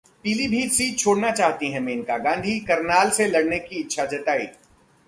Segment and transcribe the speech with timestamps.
[0.23, 4.47] Pilibhit seat छोड़ना चाहती हैं मेनका गांधी, करनाल से लड़ने की इच्छा जताई